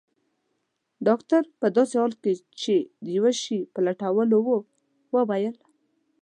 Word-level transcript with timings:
ډاکټر 1.07 1.41
په 1.59 1.67
داسې 1.75 1.95
حال 2.01 2.13
کې 2.21 2.33
چي 2.61 2.77
د 3.03 3.05
یو 3.17 3.27
شي 3.41 3.59
په 3.73 3.79
لټولو 3.87 4.37
وو 4.45 4.57
وویل. 5.15 5.55